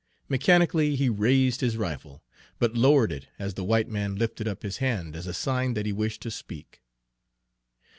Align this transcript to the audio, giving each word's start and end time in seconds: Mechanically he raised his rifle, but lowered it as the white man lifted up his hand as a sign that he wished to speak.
Mechanically 0.27 0.95
he 0.95 1.09
raised 1.09 1.61
his 1.61 1.77
rifle, 1.77 2.23
but 2.57 2.73
lowered 2.73 3.11
it 3.11 3.27
as 3.37 3.53
the 3.53 3.63
white 3.63 3.87
man 3.87 4.15
lifted 4.15 4.47
up 4.47 4.63
his 4.63 4.77
hand 4.77 5.15
as 5.15 5.27
a 5.27 5.31
sign 5.35 5.75
that 5.75 5.85
he 5.85 5.93
wished 5.93 6.23
to 6.23 6.31
speak. 6.31 6.81